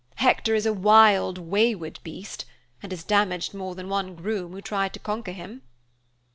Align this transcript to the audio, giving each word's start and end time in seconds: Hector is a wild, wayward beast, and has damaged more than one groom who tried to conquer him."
Hector 0.15 0.55
is 0.55 0.65
a 0.65 0.73
wild, 0.73 1.37
wayward 1.37 1.99
beast, 2.03 2.45
and 2.81 2.91
has 2.91 3.03
damaged 3.03 3.53
more 3.53 3.75
than 3.75 3.87
one 3.87 4.15
groom 4.15 4.51
who 4.51 4.59
tried 4.59 4.93
to 4.93 4.99
conquer 4.99 5.29
him." 5.31 5.61